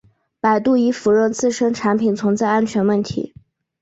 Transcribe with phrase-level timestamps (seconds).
[0.39, 3.35] 百度已否认自身产品存在安全问题。